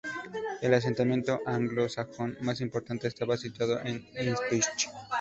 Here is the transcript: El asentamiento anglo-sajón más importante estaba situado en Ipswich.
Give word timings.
El 0.63 0.73
asentamiento 0.73 1.41
anglo-sajón 1.45 2.35
más 2.41 2.59
importante 2.59 3.07
estaba 3.07 3.37
situado 3.37 3.79
en 3.85 4.03
Ipswich. 4.19 4.89